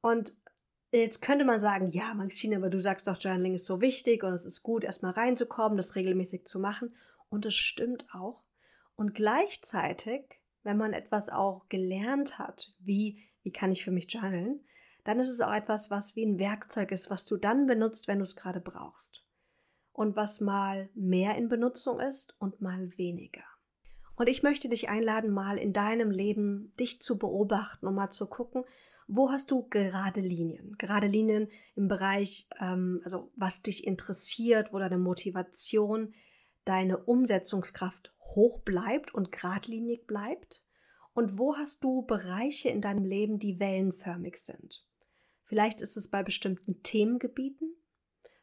Und 0.00 0.34
Jetzt 0.90 1.20
könnte 1.20 1.44
man 1.44 1.60
sagen, 1.60 1.88
ja, 1.88 2.14
Maxine, 2.14 2.56
aber 2.56 2.70
du 2.70 2.80
sagst 2.80 3.08
doch, 3.08 3.18
Journaling 3.18 3.54
ist 3.54 3.66
so 3.66 3.80
wichtig 3.82 4.24
und 4.24 4.32
es 4.32 4.46
ist 4.46 4.62
gut, 4.62 4.84
erstmal 4.84 5.12
reinzukommen, 5.12 5.76
das 5.76 5.96
regelmäßig 5.96 6.46
zu 6.46 6.58
machen. 6.58 6.94
Und 7.28 7.44
es 7.44 7.54
stimmt 7.54 8.06
auch. 8.14 8.42
Und 8.96 9.14
gleichzeitig, 9.14 10.40
wenn 10.62 10.78
man 10.78 10.94
etwas 10.94 11.28
auch 11.28 11.68
gelernt 11.68 12.38
hat, 12.38 12.74
wie, 12.78 13.22
wie 13.42 13.52
kann 13.52 13.70
ich 13.70 13.84
für 13.84 13.90
mich 13.90 14.10
journalen, 14.10 14.64
dann 15.04 15.20
ist 15.20 15.28
es 15.28 15.40
auch 15.40 15.52
etwas, 15.52 15.90
was 15.90 16.16
wie 16.16 16.24
ein 16.24 16.38
Werkzeug 16.38 16.90
ist, 16.90 17.10
was 17.10 17.26
du 17.26 17.36
dann 17.36 17.66
benutzt, 17.66 18.08
wenn 18.08 18.18
du 18.18 18.24
es 18.24 18.36
gerade 18.36 18.60
brauchst. 18.60 19.24
Und 19.92 20.16
was 20.16 20.40
mal 20.40 20.88
mehr 20.94 21.36
in 21.36 21.48
Benutzung 21.48 22.00
ist 22.00 22.34
und 22.38 22.60
mal 22.60 22.96
weniger. 22.96 23.44
Und 24.16 24.28
ich 24.28 24.42
möchte 24.42 24.68
dich 24.68 24.88
einladen, 24.88 25.30
mal 25.30 25.58
in 25.58 25.72
deinem 25.72 26.10
Leben 26.10 26.74
dich 26.78 27.00
zu 27.00 27.18
beobachten 27.18 27.86
und 27.86 27.94
mal 27.94 28.10
zu 28.10 28.26
gucken, 28.26 28.64
wo 29.08 29.30
hast 29.30 29.50
du 29.50 29.66
gerade 29.68 30.20
Linien? 30.20 30.76
Gerade 30.76 31.06
Linien 31.06 31.48
im 31.74 31.88
Bereich, 31.88 32.46
ähm, 32.60 33.00
also 33.04 33.30
was 33.36 33.62
dich 33.62 33.86
interessiert, 33.86 34.72
wo 34.72 34.78
deine 34.78 34.98
Motivation, 34.98 36.14
deine 36.64 36.98
Umsetzungskraft 36.98 38.14
hoch 38.20 38.60
bleibt 38.60 39.14
und 39.14 39.32
geradlinig 39.32 40.06
bleibt? 40.06 40.62
Und 41.14 41.38
wo 41.38 41.56
hast 41.56 41.82
du 41.82 42.02
Bereiche 42.02 42.68
in 42.68 42.82
deinem 42.82 43.04
Leben, 43.04 43.38
die 43.38 43.58
wellenförmig 43.58 44.36
sind? 44.36 44.84
Vielleicht 45.42 45.80
ist 45.80 45.96
es 45.96 46.08
bei 46.08 46.22
bestimmten 46.22 46.82
Themengebieten, 46.82 47.74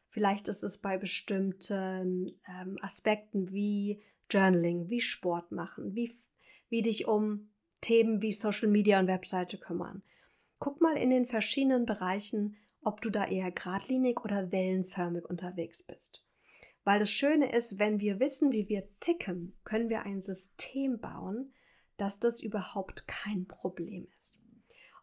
vielleicht 0.08 0.48
ist 0.48 0.64
es 0.64 0.78
bei 0.78 0.98
bestimmten 0.98 2.40
ähm, 2.48 2.76
Aspekten 2.82 3.52
wie 3.52 4.02
Journaling, 4.28 4.90
wie 4.90 5.00
Sport 5.00 5.52
machen, 5.52 5.94
wie, 5.94 6.12
wie 6.68 6.82
dich 6.82 7.06
um 7.06 7.50
Themen 7.80 8.20
wie 8.20 8.32
Social 8.32 8.68
Media 8.68 8.98
und 8.98 9.06
Webseite 9.06 9.58
kümmern. 9.58 10.02
Guck 10.58 10.80
mal 10.80 10.96
in 10.96 11.10
den 11.10 11.26
verschiedenen 11.26 11.86
Bereichen, 11.86 12.56
ob 12.82 13.00
du 13.00 13.10
da 13.10 13.26
eher 13.26 13.50
geradlinig 13.50 14.24
oder 14.24 14.52
wellenförmig 14.52 15.24
unterwegs 15.24 15.82
bist. 15.82 16.24
Weil 16.84 17.00
das 17.00 17.10
Schöne 17.10 17.52
ist, 17.52 17.78
wenn 17.78 18.00
wir 18.00 18.20
wissen, 18.20 18.52
wie 18.52 18.68
wir 18.68 18.88
ticken, 19.00 19.56
können 19.64 19.88
wir 19.88 20.04
ein 20.04 20.22
System 20.22 21.00
bauen, 21.00 21.52
dass 21.96 22.20
das 22.20 22.42
überhaupt 22.42 23.08
kein 23.08 23.46
Problem 23.46 24.06
ist. 24.18 24.38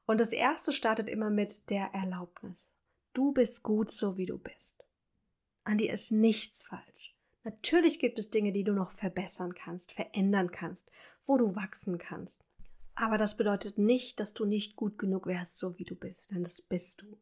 Und 0.06 0.20
das 0.20 0.32
erste 0.32 0.74
startet 0.74 1.10
immer 1.10 1.30
mit 1.30 1.70
der 1.70 1.88
Erlaubnis. 1.94 2.74
Du 3.14 3.32
bist 3.32 3.64
gut 3.64 3.92
so, 3.92 4.18
wie 4.18 4.26
du 4.26 4.40
bist. 4.40 4.84
An 5.64 5.78
dir 5.78 5.94
ist 5.94 6.12
nichts 6.12 6.64
falsch. 6.64 7.16
Natürlich 7.44 8.00
gibt 8.00 8.18
es 8.18 8.30
Dinge, 8.30 8.54
die 8.54 8.64
du 8.64 8.74
noch 8.74 8.92
verbessern 8.92 9.54
kannst, 9.54 9.92
verändern 9.92 10.52
kannst, 10.52 10.90
wo 11.26 11.38
du 11.38 11.56
wachsen 11.56 11.98
kannst. 11.98 12.46
Aber 12.96 13.18
das 13.18 13.38
bedeutet 13.38 13.78
nicht, 13.78 14.20
dass 14.20 14.34
du 14.34 14.46
nicht 14.46 14.76
gut 14.76 14.98
genug 14.98 15.26
wärst, 15.26 15.58
so 15.58 15.78
wie 15.80 15.84
du 15.84 15.96
bist, 15.96 16.32
denn 16.32 16.44
das 16.44 16.62
bist 16.62 17.02
du. 17.02 17.18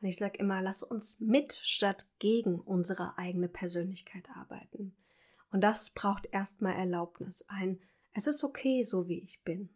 Und 0.00 0.08
ich 0.08 0.16
sage 0.16 0.38
immer, 0.38 0.60
lass 0.60 0.82
uns 0.82 1.20
mit 1.20 1.54
statt 1.64 2.06
gegen 2.18 2.60
unsere 2.60 3.16
eigene 3.16 3.48
Persönlichkeit 3.48 4.28
arbeiten. 4.34 4.94
Und 5.50 5.62
das 5.62 5.90
braucht 5.90 6.28
erstmal 6.32 6.74
Erlaubnis. 6.74 7.44
Ein, 7.48 7.80
es 8.12 8.26
ist 8.26 8.44
okay, 8.44 8.84
so 8.84 9.08
wie 9.08 9.20
ich 9.20 9.42
bin. 9.42 9.70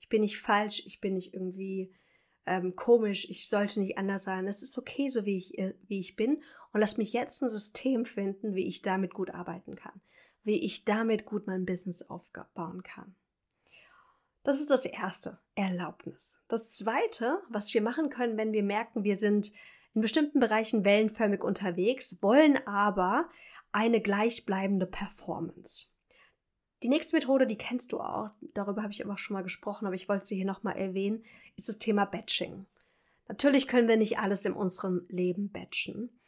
Ich 0.00 0.08
bin 0.08 0.22
nicht 0.22 0.38
falsch, 0.38 0.82
ich 0.86 1.00
bin 1.00 1.14
nicht 1.14 1.32
irgendwie 1.32 1.94
ähm, 2.44 2.74
komisch, 2.74 3.28
ich 3.30 3.48
sollte 3.48 3.80
nicht 3.80 3.98
anders 3.98 4.24
sein. 4.24 4.48
Es 4.48 4.62
ist 4.62 4.76
okay, 4.78 5.08
so 5.08 5.24
wie 5.24 5.38
ich, 5.38 5.58
äh, 5.58 5.74
wie 5.86 6.00
ich 6.00 6.16
bin. 6.16 6.42
Und 6.72 6.80
lass 6.80 6.96
mich 6.96 7.12
jetzt 7.12 7.40
ein 7.42 7.48
System 7.48 8.04
finden, 8.04 8.54
wie 8.54 8.66
ich 8.66 8.82
damit 8.82 9.14
gut 9.14 9.30
arbeiten 9.30 9.76
kann. 9.76 10.00
Wie 10.42 10.64
ich 10.64 10.84
damit 10.84 11.24
gut 11.24 11.46
mein 11.46 11.66
Business 11.66 12.02
aufbauen 12.02 12.82
kann. 12.82 13.14
Das 14.46 14.60
ist 14.60 14.70
das 14.70 14.84
Erste, 14.84 15.40
Erlaubnis. 15.56 16.38
Das 16.46 16.70
Zweite, 16.70 17.42
was 17.48 17.74
wir 17.74 17.82
machen 17.82 18.10
können, 18.10 18.36
wenn 18.36 18.52
wir 18.52 18.62
merken, 18.62 19.02
wir 19.02 19.16
sind 19.16 19.50
in 19.92 20.02
bestimmten 20.02 20.38
Bereichen 20.38 20.84
wellenförmig 20.84 21.42
unterwegs, 21.42 22.18
wollen 22.22 22.64
aber 22.64 23.28
eine 23.72 24.00
gleichbleibende 24.00 24.86
Performance. 24.86 25.86
Die 26.84 26.88
nächste 26.88 27.16
Methode, 27.16 27.48
die 27.48 27.58
kennst 27.58 27.90
du 27.90 27.98
auch, 27.98 28.30
darüber 28.54 28.84
habe 28.84 28.92
ich 28.92 29.04
aber 29.04 29.18
schon 29.18 29.34
mal 29.34 29.42
gesprochen, 29.42 29.84
aber 29.84 29.96
ich 29.96 30.08
wollte 30.08 30.26
sie 30.26 30.36
hier 30.36 30.46
nochmal 30.46 30.76
erwähnen, 30.76 31.24
ist 31.56 31.68
das 31.68 31.80
Thema 31.80 32.04
Batching. 32.04 32.66
Natürlich 33.26 33.66
können 33.66 33.88
wir 33.88 33.96
nicht 33.96 34.20
alles 34.20 34.44
in 34.44 34.52
unserem 34.52 35.06
Leben 35.08 35.50
batchen. 35.50 36.20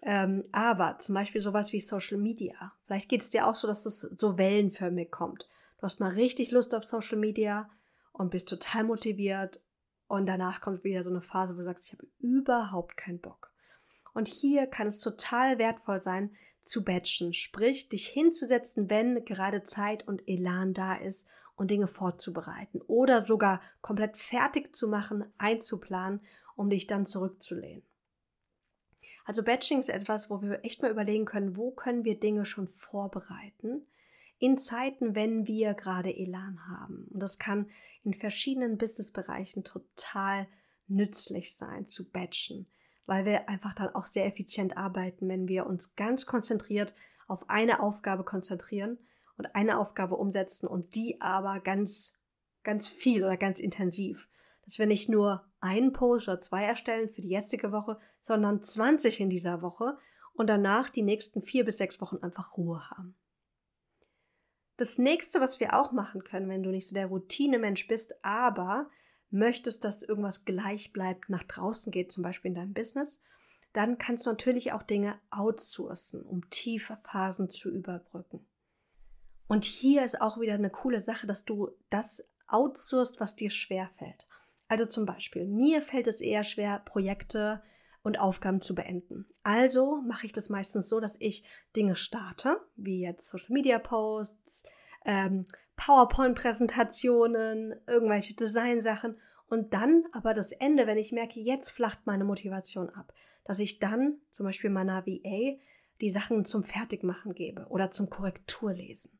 Ähm, 0.00 0.44
aber 0.50 0.96
zum 0.98 1.14
Beispiel 1.14 1.42
sowas 1.42 1.74
wie 1.74 1.80
Social 1.80 2.16
Media. 2.16 2.72
Vielleicht 2.86 3.10
geht 3.10 3.20
es 3.20 3.28
dir 3.28 3.46
auch 3.46 3.54
so, 3.54 3.68
dass 3.68 3.82
das 3.82 4.00
so 4.00 4.38
wellenförmig 4.38 5.10
kommt. 5.10 5.46
Du 5.78 5.82
hast 5.82 6.00
mal 6.00 6.12
richtig 6.12 6.50
Lust 6.50 6.74
auf 6.74 6.84
Social 6.84 7.18
Media 7.18 7.70
und 8.12 8.30
bist 8.30 8.48
total 8.48 8.84
motiviert 8.84 9.60
und 10.08 10.26
danach 10.26 10.60
kommt 10.60 10.84
wieder 10.84 11.02
so 11.02 11.10
eine 11.10 11.20
Phase, 11.20 11.54
wo 11.54 11.58
du 11.58 11.64
sagst, 11.64 11.86
ich 11.86 11.92
habe 11.92 12.06
überhaupt 12.18 12.96
keinen 12.96 13.20
Bock. 13.20 13.52
Und 14.14 14.28
hier 14.28 14.66
kann 14.66 14.86
es 14.86 15.00
total 15.00 15.58
wertvoll 15.58 16.00
sein, 16.00 16.34
zu 16.62 16.84
batchen, 16.84 17.32
sprich 17.32 17.88
dich 17.88 18.08
hinzusetzen, 18.08 18.90
wenn 18.90 19.24
gerade 19.24 19.62
Zeit 19.62 20.08
und 20.08 20.26
Elan 20.26 20.74
da 20.74 20.94
ist 20.94 21.28
und 21.54 21.70
Dinge 21.70 21.86
vorzubereiten 21.86 22.80
oder 22.86 23.22
sogar 23.22 23.60
komplett 23.82 24.16
fertig 24.16 24.74
zu 24.74 24.88
machen, 24.88 25.32
einzuplanen, 25.38 26.20
um 26.56 26.70
dich 26.70 26.86
dann 26.86 27.06
zurückzulehnen. 27.06 27.84
Also 29.24 29.42
Batching 29.42 29.80
ist 29.80 29.88
etwas, 29.88 30.30
wo 30.30 30.40
wir 30.40 30.64
echt 30.64 30.82
mal 30.82 30.90
überlegen 30.90 31.24
können, 31.24 31.56
wo 31.56 31.70
können 31.70 32.04
wir 32.04 32.18
Dinge 32.18 32.46
schon 32.46 32.68
vorbereiten, 32.68 33.86
in 34.38 34.58
Zeiten, 34.58 35.14
wenn 35.14 35.46
wir 35.46 35.74
gerade 35.74 36.14
Elan 36.14 36.60
haben. 36.68 37.08
Und 37.10 37.22
das 37.22 37.38
kann 37.38 37.70
in 38.02 38.14
verschiedenen 38.14 38.76
Businessbereichen 38.78 39.64
total 39.64 40.46
nützlich 40.88 41.56
sein, 41.56 41.86
zu 41.86 42.10
batchen, 42.10 42.70
weil 43.06 43.24
wir 43.24 43.48
einfach 43.48 43.74
dann 43.74 43.94
auch 43.94 44.06
sehr 44.06 44.26
effizient 44.26 44.76
arbeiten, 44.76 45.28
wenn 45.28 45.48
wir 45.48 45.66
uns 45.66 45.96
ganz 45.96 46.26
konzentriert 46.26 46.94
auf 47.26 47.48
eine 47.50 47.80
Aufgabe 47.80 48.24
konzentrieren 48.24 48.98
und 49.36 49.54
eine 49.54 49.78
Aufgabe 49.78 50.16
umsetzen 50.16 50.66
und 50.66 50.94
die 50.94 51.20
aber 51.20 51.60
ganz, 51.60 52.14
ganz 52.62 52.88
viel 52.88 53.24
oder 53.24 53.36
ganz 53.36 53.60
intensiv. 53.60 54.28
Dass 54.64 54.78
wir 54.78 54.86
nicht 54.86 55.08
nur 55.08 55.44
einen 55.60 55.92
Post 55.92 56.28
oder 56.28 56.40
zwei 56.40 56.64
erstellen 56.64 57.08
für 57.08 57.20
die 57.20 57.28
jetzige 57.28 57.72
Woche, 57.72 57.98
sondern 58.22 58.62
20 58.62 59.20
in 59.20 59.30
dieser 59.30 59.62
Woche 59.62 59.96
und 60.34 60.48
danach 60.48 60.90
die 60.90 61.02
nächsten 61.02 61.42
vier 61.42 61.64
bis 61.64 61.78
sechs 61.78 62.00
Wochen 62.00 62.18
einfach 62.18 62.56
Ruhe 62.56 62.90
haben. 62.90 63.16
Das 64.76 64.98
nächste, 64.98 65.40
was 65.40 65.60
wir 65.60 65.74
auch 65.74 65.92
machen 65.92 66.22
können, 66.22 66.48
wenn 66.48 66.62
du 66.62 66.70
nicht 66.70 66.88
so 66.88 66.94
der 66.94 67.06
Routinemensch 67.06 67.88
bist, 67.88 68.24
aber 68.24 68.90
möchtest, 69.30 69.84
dass 69.84 70.02
irgendwas 70.02 70.44
gleich 70.44 70.92
bleibt, 70.92 71.28
nach 71.28 71.44
draußen 71.44 71.90
geht, 71.90 72.12
zum 72.12 72.22
Beispiel 72.22 72.50
in 72.50 72.54
deinem 72.54 72.74
Business, 72.74 73.22
dann 73.72 73.98
kannst 73.98 74.26
du 74.26 74.30
natürlich 74.30 74.72
auch 74.72 74.82
Dinge 74.82 75.18
outsourcen, 75.30 76.22
um 76.22 76.48
tiefe 76.50 76.98
Phasen 77.02 77.50
zu 77.50 77.70
überbrücken. 77.70 78.46
Und 79.48 79.64
hier 79.64 80.04
ist 80.04 80.20
auch 80.20 80.40
wieder 80.40 80.54
eine 80.54 80.70
coole 80.70 81.00
Sache, 81.00 81.26
dass 81.26 81.44
du 81.44 81.70
das 81.90 82.28
outsourcest, 82.48 83.20
was 83.20 83.36
dir 83.36 83.50
schwer 83.50 83.88
fällt. 83.98 84.26
Also 84.68 84.86
zum 84.86 85.06
Beispiel, 85.06 85.46
mir 85.46 85.82
fällt 85.82 86.06
es 86.06 86.20
eher 86.20 86.42
schwer, 86.42 86.80
Projekte 86.84 87.62
und 88.06 88.20
Aufgaben 88.20 88.62
zu 88.62 88.76
beenden. 88.76 89.26
Also 89.42 90.00
mache 90.06 90.26
ich 90.26 90.32
das 90.32 90.48
meistens 90.48 90.88
so, 90.88 91.00
dass 91.00 91.20
ich 91.20 91.42
Dinge 91.74 91.96
starte, 91.96 92.60
wie 92.76 93.02
jetzt 93.02 93.28
Social 93.28 93.52
Media 93.52 93.80
Posts, 93.80 94.64
ähm, 95.04 95.44
PowerPoint-Präsentationen, 95.74 97.74
irgendwelche 97.88 98.36
Designsachen 98.36 99.18
und 99.48 99.74
dann 99.74 100.04
aber 100.12 100.34
das 100.34 100.52
Ende, 100.52 100.86
wenn 100.86 100.98
ich 100.98 101.10
merke, 101.10 101.40
jetzt 101.40 101.70
flacht 101.70 101.98
meine 102.04 102.22
Motivation 102.22 102.90
ab, 102.90 103.12
dass 103.44 103.58
ich 103.58 103.80
dann 103.80 104.20
zum 104.30 104.46
Beispiel 104.46 104.70
meiner 104.70 105.04
VA 105.04 105.58
die 106.00 106.10
Sachen 106.10 106.44
zum 106.44 106.62
Fertigmachen 106.62 107.34
gebe 107.34 107.66
oder 107.70 107.90
zum 107.90 108.08
Korrekturlesen. 108.08 109.18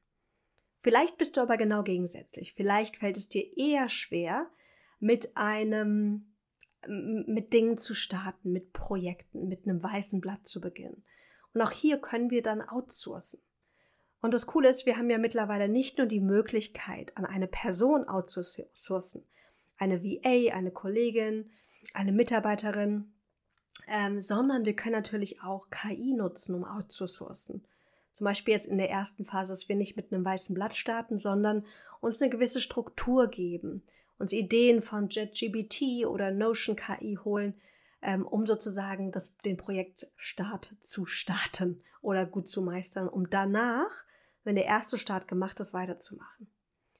Vielleicht 0.81 1.19
bist 1.19 1.37
du 1.37 1.41
aber 1.41 1.57
genau 1.57 1.83
gegensätzlich. 1.83 2.55
Vielleicht 2.55 2.99
fällt 2.99 3.17
es 3.17 3.29
dir 3.29 3.45
eher 3.57 3.89
schwer, 3.89 4.49
mit 5.01 5.37
einem 5.37 6.36
mit 6.87 7.53
Dingen 7.53 7.79
zu 7.79 7.95
starten, 7.95 8.53
mit 8.53 8.73
Projekten, 8.73 9.49
mit 9.49 9.67
einem 9.67 9.83
weißen 9.83 10.21
Blatt 10.21 10.47
zu 10.47 10.61
beginnen. 10.61 11.05
Und 11.53 11.63
auch 11.63 11.73
hier 11.73 11.99
können 11.99 12.31
wir 12.31 12.43
dann 12.43 12.61
outsourcen. 12.61 13.41
Und 14.21 14.35
das 14.35 14.47
Coole 14.47 14.69
ist, 14.69 14.87
wir 14.87 14.97
haben 14.97 15.11
ja 15.11 15.19
mittlerweile 15.19 15.69
nicht 15.69 15.99
nur 15.99 16.07
die 16.07 16.21
Möglichkeit, 16.21 17.17
an 17.17 17.25
eine 17.25 17.47
Person 17.47 18.09
outzusourcen, 18.09 19.25
eine 19.77 20.03
VA, 20.03 20.55
eine 20.55 20.71
Kollegin, 20.71 21.51
eine 21.95 22.13
Mitarbeiterin, 22.13 23.13
ähm, 23.89 24.21
sondern 24.21 24.65
wir 24.65 24.75
können 24.75 24.95
natürlich 24.95 25.43
auch 25.43 25.71
KI 25.71 26.13
nutzen, 26.13 26.55
um 26.55 26.65
outzusourcen. 26.65 27.65
Zum 28.13 28.25
Beispiel 28.25 28.53
jetzt 28.53 28.67
in 28.67 28.79
der 28.79 28.91
ersten 28.91 29.27
Phase, 29.27 29.53
dass 29.53 29.69
wir 29.69 29.77
nicht 29.77 29.97
mit 29.97 30.13
einem 30.13 30.25
weißen 30.25 30.55
Blatt 30.55 30.75
starten, 30.75 31.19
sondern 31.19 31.67
uns 32.01 32.21
eine 32.21 32.31
gewisse 32.31 32.61
Struktur 32.61 33.29
geben 33.29 33.83
uns 34.19 34.33
Ideen 34.33 34.83
von 34.83 35.09
JetGBT 35.09 36.07
oder 36.07 36.31
Notion 36.31 36.77
KI 36.77 37.19
holen, 37.23 37.55
ähm, 38.03 38.27
um 38.27 38.47
sozusagen 38.47 39.13
das, 39.13 39.37
den 39.39 39.57
Projektstart 39.57 40.77
zu 40.81 41.07
starten 41.07 41.83
oder 42.01 42.25
gut 42.25 42.49
zu 42.49 42.63
meistern, 42.63 43.09
um 43.09 43.29
danach, 43.31 44.05
wenn 44.45 44.55
der 44.55 44.67
erste 44.67 44.99
Start 44.99 45.29
gemacht 45.29 45.61
ist, 45.61 45.75
weiterzumachen. 45.75 46.49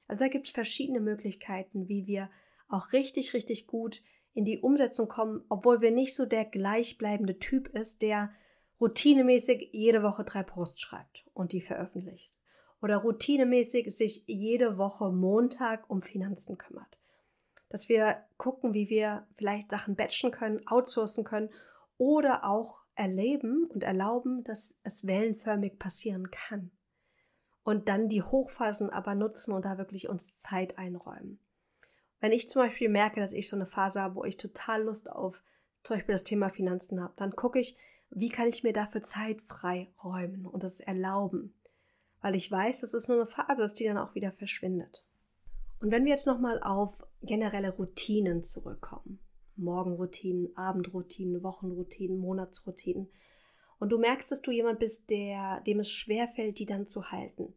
Also 0.07 0.25
da 0.25 0.29
gibt 0.29 0.47
es 0.47 0.53
verschiedene 0.53 0.99
Möglichkeiten, 0.99 1.87
wie 1.87 2.07
wir 2.07 2.29
auch 2.69 2.93
richtig, 2.93 3.33
richtig 3.33 3.67
gut 3.67 4.01
in 4.33 4.45
die 4.45 4.59
Umsetzung 4.59 5.07
kommen, 5.07 5.43
obwohl 5.49 5.81
wir 5.81 5.91
nicht 5.91 6.13
so 6.13 6.25
der 6.25 6.45
gleichbleibende 6.45 7.39
Typ 7.39 7.69
ist, 7.69 8.01
der 8.01 8.31
routinemäßig 8.79 9.69
jede 9.71 10.03
Woche 10.03 10.23
drei 10.23 10.43
Posts 10.43 10.81
schreibt 10.81 11.25
und 11.33 11.53
die 11.53 11.61
veröffentlicht. 11.61 12.31
Oder 12.81 12.97
routinemäßig 12.97 13.95
sich 13.95 14.23
jede 14.27 14.77
Woche 14.77 15.11
Montag 15.11 15.89
um 15.89 16.03
Finanzen 16.03 16.57
kümmert 16.59 16.96
dass 17.69 17.89
wir 17.89 18.23
gucken, 18.37 18.73
wie 18.73 18.89
wir 18.89 19.27
vielleicht 19.35 19.71
Sachen 19.71 19.95
batchen 19.95 20.31
können, 20.31 20.65
outsourcen 20.67 21.23
können 21.23 21.49
oder 21.97 22.45
auch 22.45 22.83
erleben 22.95 23.65
und 23.67 23.83
erlauben, 23.83 24.43
dass 24.43 24.77
es 24.83 25.05
wellenförmig 25.05 25.79
passieren 25.79 26.31
kann. 26.31 26.71
Und 27.63 27.89
dann 27.89 28.07
die 28.07 28.23
Hochphasen 28.23 28.89
aber 28.89 29.13
nutzen 29.13 29.51
und 29.51 29.65
da 29.65 29.77
wirklich 29.77 30.07
uns 30.07 30.39
Zeit 30.39 30.77
einräumen. 30.77 31.39
Wenn 32.19 32.31
ich 32.31 32.49
zum 32.49 32.61
Beispiel 32.61 32.89
merke, 32.89 33.19
dass 33.19 33.33
ich 33.33 33.49
so 33.49 33.55
eine 33.55 33.65
Phase 33.65 34.01
habe, 34.01 34.15
wo 34.15 34.23
ich 34.23 34.37
total 34.37 34.83
Lust 34.83 35.11
auf 35.11 35.43
zum 35.83 35.95
Beispiel 35.95 36.13
das 36.13 36.23
Thema 36.23 36.49
Finanzen 36.49 37.01
habe, 37.01 37.13
dann 37.17 37.35
gucke 37.35 37.59
ich, 37.59 37.77
wie 38.09 38.29
kann 38.29 38.47
ich 38.47 38.63
mir 38.63 38.73
dafür 38.73 39.03
Zeit 39.03 39.41
frei 39.41 39.91
räumen 40.03 40.45
und 40.45 40.63
das 40.63 40.79
erlauben. 40.79 41.53
Weil 42.21 42.35
ich 42.35 42.49
weiß, 42.49 42.81
das 42.81 42.93
ist 42.93 43.09
nur 43.09 43.17
eine 43.17 43.25
Phase, 43.25 43.61
dass 43.61 43.73
die 43.73 43.85
dann 43.85 43.97
auch 43.97 44.15
wieder 44.15 44.31
verschwindet. 44.31 45.06
Und 45.79 45.91
wenn 45.91 46.05
wir 46.05 46.11
jetzt 46.11 46.27
nochmal 46.27 46.61
auf 46.61 47.05
generelle 47.21 47.71
Routinen 47.71 48.43
zurückkommen, 48.43 49.19
Morgenroutinen, 49.55 50.55
Abendroutinen, 50.55 51.43
Wochenroutinen, 51.43 52.17
Monatsroutinen, 52.17 53.09
und 53.79 53.91
du 53.91 53.99
merkst, 53.99 54.31
dass 54.31 54.41
du 54.41 54.51
jemand 54.51 54.79
bist, 54.79 55.09
der, 55.09 55.61
dem 55.61 55.79
es 55.79 55.91
schwerfällt, 55.91 56.57
die 56.57 56.65
dann 56.65 56.87
zu 56.87 57.11
halten, 57.11 57.53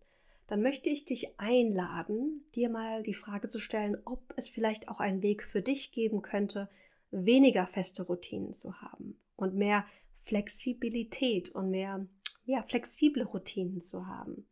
dann 0.48 0.62
möchte 0.62 0.90
ich 0.90 1.04
dich 1.04 1.38
einladen, 1.38 2.44
dir 2.54 2.68
mal 2.68 3.02
die 3.02 3.14
Frage 3.14 3.48
zu 3.48 3.58
stellen, 3.58 3.96
ob 4.04 4.34
es 4.36 4.48
vielleicht 4.48 4.88
auch 4.88 5.00
einen 5.00 5.22
Weg 5.22 5.44
für 5.44 5.62
dich 5.62 5.92
geben 5.92 6.22
könnte, 6.22 6.68
weniger 7.10 7.66
feste 7.66 8.02
Routinen 8.02 8.52
zu 8.52 8.80
haben 8.80 9.18
und 9.36 9.54
mehr 9.54 9.86
Flexibilität 10.22 11.48
und 11.50 11.70
mehr 11.70 12.06
ja, 12.44 12.62
flexible 12.64 13.22
Routinen 13.22 13.80
zu 13.80 14.06
haben. 14.06 14.46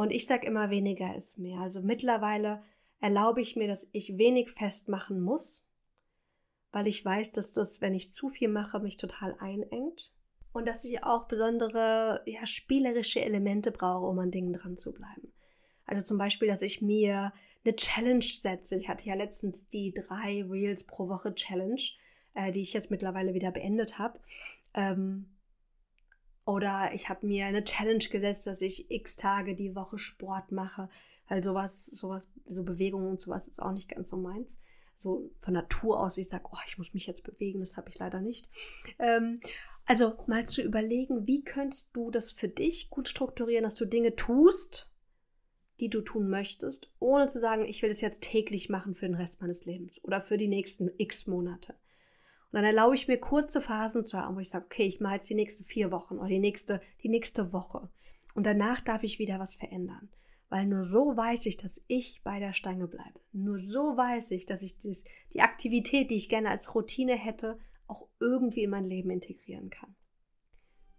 Und 0.00 0.12
ich 0.12 0.26
sage 0.26 0.46
immer, 0.46 0.70
weniger 0.70 1.14
ist 1.14 1.36
mehr. 1.36 1.60
Also 1.60 1.82
mittlerweile 1.82 2.62
erlaube 3.00 3.42
ich 3.42 3.54
mir, 3.54 3.68
dass 3.68 3.86
ich 3.92 4.16
wenig 4.16 4.50
festmachen 4.50 5.20
muss, 5.20 5.66
weil 6.72 6.86
ich 6.86 7.04
weiß, 7.04 7.32
dass 7.32 7.52
das, 7.52 7.82
wenn 7.82 7.92
ich 7.92 8.10
zu 8.10 8.30
viel 8.30 8.48
mache, 8.48 8.80
mich 8.80 8.96
total 8.96 9.36
einengt. 9.40 10.10
Und 10.54 10.66
dass 10.66 10.86
ich 10.86 11.04
auch 11.04 11.28
besondere, 11.28 12.22
ja, 12.24 12.46
spielerische 12.46 13.20
Elemente 13.20 13.72
brauche, 13.72 14.06
um 14.06 14.18
an 14.20 14.30
Dingen 14.30 14.54
dran 14.54 14.78
zu 14.78 14.90
bleiben. 14.90 15.34
Also 15.84 16.00
zum 16.00 16.16
Beispiel, 16.16 16.48
dass 16.48 16.62
ich 16.62 16.80
mir 16.80 17.34
eine 17.62 17.76
Challenge 17.76 18.24
setze. 18.24 18.78
Ich 18.78 18.88
hatte 18.88 19.04
ja 19.04 19.14
letztens 19.14 19.68
die 19.68 19.92
drei 19.92 20.46
Reels 20.48 20.84
pro 20.84 21.10
Woche 21.10 21.34
Challenge, 21.34 21.82
äh, 22.32 22.52
die 22.52 22.62
ich 22.62 22.72
jetzt 22.72 22.90
mittlerweile 22.90 23.34
wieder 23.34 23.50
beendet 23.50 23.98
habe. 23.98 24.18
Ähm, 24.72 25.28
oder 26.50 26.90
ich 26.94 27.08
habe 27.08 27.26
mir 27.26 27.46
eine 27.46 27.62
Challenge 27.62 28.04
gesetzt, 28.10 28.46
dass 28.48 28.60
ich 28.60 28.90
x 28.90 29.14
Tage 29.14 29.54
die 29.54 29.76
Woche 29.76 29.98
Sport 29.98 30.50
mache. 30.50 30.88
Weil 31.28 31.44
sowas, 31.44 31.86
sowas, 31.86 32.28
so 32.44 32.64
Bewegungen 32.64 33.08
und 33.08 33.20
sowas 33.20 33.46
ist 33.46 33.62
auch 33.62 33.70
nicht 33.70 33.88
ganz 33.88 34.08
so 34.08 34.16
meins. 34.16 34.60
So 34.96 35.30
von 35.40 35.54
Natur 35.54 36.00
aus, 36.00 36.18
ich 36.18 36.28
sage, 36.28 36.48
oh, 36.50 36.58
ich 36.66 36.76
muss 36.76 36.92
mich 36.92 37.06
jetzt 37.06 37.22
bewegen, 37.22 37.60
das 37.60 37.76
habe 37.76 37.88
ich 37.88 37.98
leider 38.00 38.20
nicht. 38.20 38.48
Ähm, 38.98 39.38
also 39.86 40.14
mal 40.26 40.46
zu 40.46 40.60
überlegen, 40.60 41.28
wie 41.28 41.44
könntest 41.44 41.90
du 41.94 42.10
das 42.10 42.32
für 42.32 42.48
dich 42.48 42.90
gut 42.90 43.08
strukturieren, 43.08 43.62
dass 43.62 43.76
du 43.76 43.84
Dinge 43.84 44.16
tust, 44.16 44.90
die 45.78 45.88
du 45.88 46.00
tun 46.00 46.28
möchtest, 46.28 46.90
ohne 46.98 47.28
zu 47.28 47.38
sagen, 47.38 47.64
ich 47.64 47.80
will 47.80 47.90
das 47.90 48.00
jetzt 48.00 48.22
täglich 48.22 48.68
machen 48.68 48.96
für 48.96 49.06
den 49.06 49.14
Rest 49.14 49.40
meines 49.40 49.64
Lebens 49.64 50.02
oder 50.02 50.20
für 50.20 50.36
die 50.36 50.48
nächsten 50.48 50.90
x 50.98 51.28
Monate. 51.28 51.76
Und 52.52 52.56
dann 52.56 52.64
erlaube 52.64 52.96
ich 52.96 53.06
mir 53.06 53.18
kurze 53.18 53.60
Phasen 53.60 54.02
zu 54.04 54.18
haben, 54.18 54.34
wo 54.34 54.40
ich 54.40 54.50
sage, 54.50 54.64
okay, 54.64 54.84
ich 54.84 55.00
mache 55.00 55.14
jetzt 55.14 55.30
die 55.30 55.36
nächsten 55.36 55.62
vier 55.62 55.92
Wochen 55.92 56.18
oder 56.18 56.28
die 56.28 56.40
nächste, 56.40 56.80
die 57.02 57.08
nächste 57.08 57.52
Woche. 57.52 57.88
Und 58.34 58.44
danach 58.44 58.80
darf 58.80 59.04
ich 59.04 59.20
wieder 59.20 59.38
was 59.38 59.54
verändern. 59.54 60.08
Weil 60.48 60.66
nur 60.66 60.82
so 60.82 61.16
weiß 61.16 61.46
ich, 61.46 61.58
dass 61.58 61.84
ich 61.86 62.22
bei 62.24 62.40
der 62.40 62.52
Stange 62.52 62.88
bleibe. 62.88 63.20
Nur 63.32 63.60
so 63.60 63.96
weiß 63.96 64.32
ich, 64.32 64.46
dass 64.46 64.62
ich 64.62 64.78
dies, 64.78 65.04
die 65.32 65.42
Aktivität, 65.42 66.10
die 66.10 66.16
ich 66.16 66.28
gerne 66.28 66.50
als 66.50 66.74
Routine 66.74 67.14
hätte, 67.14 67.56
auch 67.86 68.08
irgendwie 68.18 68.64
in 68.64 68.70
mein 68.70 68.88
Leben 68.88 69.10
integrieren 69.10 69.70
kann. 69.70 69.94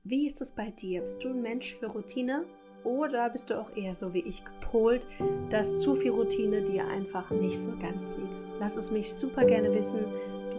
Wie 0.04 0.28
ist 0.28 0.42
es 0.42 0.56
bei 0.56 0.72
dir? 0.72 1.02
Bist 1.02 1.22
du 1.24 1.30
ein 1.30 1.42
Mensch 1.42 1.76
für 1.76 1.88
Routine 1.88 2.46
oder 2.86 3.30
bist 3.30 3.50
du 3.50 3.60
auch 3.60 3.76
eher 3.76 3.94
so 3.94 4.14
wie 4.14 4.22
ich 4.22 4.44
gepolt, 4.46 5.06
dass 5.50 5.82
zu 5.82 5.96
viel 5.96 6.12
Routine 6.12 6.64
dir 6.64 6.88
einfach 6.88 7.30
nicht 7.30 7.58
so 7.58 7.78
ganz 7.78 8.14
liegt? 8.18 8.54
Lass 8.60 8.78
es 8.78 8.90
mich 8.90 9.14
super 9.14 9.46
gerne 9.46 9.74
wissen 9.74 10.06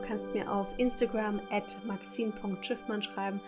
kannst 0.03 0.35
mir 0.35 0.51
auf 0.51 0.69
Instagram 0.77 1.41
at 1.51 1.79
maxine.schiffmann 1.87 3.03
schreiben 3.03 3.41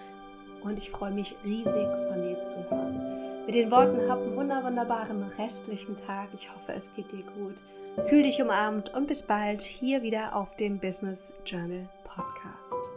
und 0.63 0.79
ich 0.79 0.91
freue 0.91 1.13
mich 1.13 1.37
riesig 1.45 1.89
von 2.09 2.23
dir 2.23 2.43
zu 2.43 2.71
hören. 2.71 3.45
Mit 3.47 3.55
den 3.55 3.71
Worten 3.71 4.09
hab 4.09 4.23
einen 4.23 4.37
wunderbaren 4.37 5.23
restlichen 5.39 5.97
Tag. 5.97 6.29
Ich 6.35 6.51
hoffe, 6.51 6.73
es 6.73 6.93
geht 6.95 7.13
dir 7.13 7.25
gut. 7.25 7.57
Fühl 8.09 8.23
dich 8.23 8.41
umarmt 8.41 8.93
und 8.95 9.07
bis 9.07 9.23
bald 9.23 9.63
hier 9.63 10.03
wieder 10.03 10.35
auf 10.35 10.57
dem 10.57 10.79
Business 10.79 11.33
Journal 11.45 11.89
Podcast. 12.05 12.94